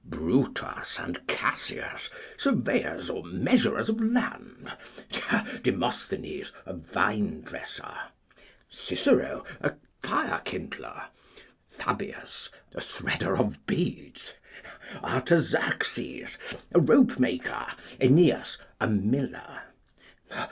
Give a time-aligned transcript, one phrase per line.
[0.03, 4.75] Brutus and Cassius, surveyors or measurers of land.
[5.61, 7.95] Demosthenes, a vine dresser.
[8.67, 11.03] Cicero, a fire kindler.
[11.69, 14.33] Fabius, a threader of beads.
[15.03, 16.39] Artaxerxes,
[16.73, 17.67] a rope maker.
[18.01, 19.61] Aeneas, a miller.